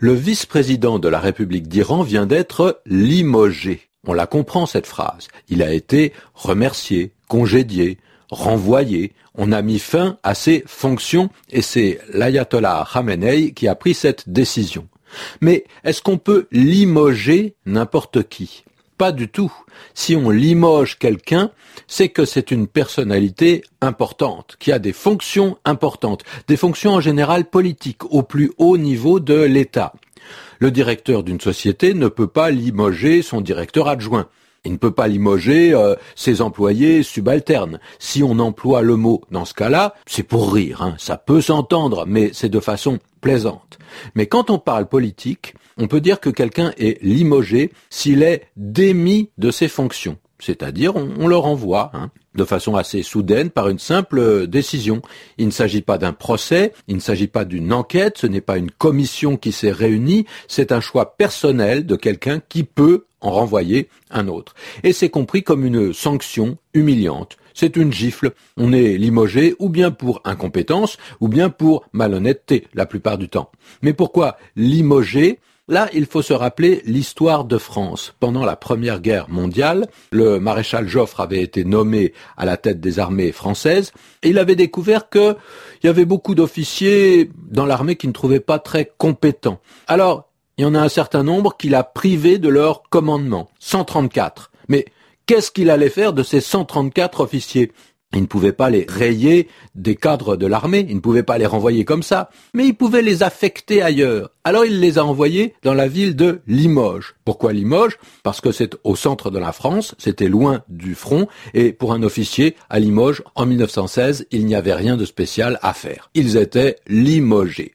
[0.00, 3.88] Le vice-président de la République d'Iran vient d'être limogé.
[4.06, 5.26] On la comprend cette phrase.
[5.48, 7.98] Il a été remercié, congédié,
[8.30, 9.12] renvoyé.
[9.34, 14.28] On a mis fin à ses fonctions et c'est l'ayatollah Khamenei qui a pris cette
[14.28, 14.86] décision.
[15.40, 18.64] Mais est-ce qu'on peut limoger n'importe qui?
[18.98, 19.52] Pas du tout.
[19.94, 21.52] Si on limoge quelqu'un,
[21.86, 27.44] c'est que c'est une personnalité importante, qui a des fonctions importantes, des fonctions en général
[27.44, 29.92] politiques, au plus haut niveau de l'État.
[30.58, 34.26] Le directeur d'une société ne peut pas limoger son directeur adjoint.
[34.64, 37.78] Il ne peut pas limoger euh, ses employés subalternes.
[38.00, 40.96] Si on emploie le mot dans ce cas-là, c'est pour rire, hein.
[40.98, 43.78] ça peut s'entendre, mais c'est de façon plaisante.
[44.16, 49.30] Mais quand on parle politique, on peut dire que quelqu'un est limogé s'il est démis
[49.38, 50.18] de ses fonctions.
[50.40, 55.02] C'est-à-dire, on, le renvoie, hein, de façon assez soudaine, par une simple décision.
[55.36, 58.56] Il ne s'agit pas d'un procès, il ne s'agit pas d'une enquête, ce n'est pas
[58.56, 63.88] une commission qui s'est réunie, c'est un choix personnel de quelqu'un qui peut en renvoyer
[64.10, 64.54] un autre.
[64.84, 67.36] Et c'est compris comme une sanction humiliante.
[67.52, 68.34] C'est une gifle.
[68.56, 73.50] On est limogé ou bien pour incompétence ou bien pour malhonnêteté la plupart du temps.
[73.82, 78.14] Mais pourquoi limoger Là, il faut se rappeler l'histoire de France.
[78.20, 82.98] Pendant la Première Guerre mondiale, le maréchal Joffre avait été nommé à la tête des
[82.98, 85.36] armées françaises et il avait découvert qu'il
[85.84, 89.60] y avait beaucoup d'officiers dans l'armée qui ne trouvaient pas très compétents.
[89.86, 93.50] Alors, il y en a un certain nombre qu'il a privés de leur commandement.
[93.58, 94.50] 134.
[94.68, 94.86] Mais
[95.26, 97.72] qu'est-ce qu'il allait faire de ces 134 officiers?
[98.14, 101.46] Il ne pouvait pas les rayer des cadres de l'armée, il ne pouvait pas les
[101.46, 104.30] renvoyer comme ça, mais il pouvait les affecter ailleurs.
[104.44, 107.16] Alors il les a envoyés dans la ville de Limoges.
[107.24, 107.98] Pourquoi Limoges?
[108.22, 112.02] Parce que c'est au centre de la France, c'était loin du front, et pour un
[112.02, 116.10] officier à Limoges, en 1916, il n'y avait rien de spécial à faire.
[116.14, 117.74] Ils étaient limogés.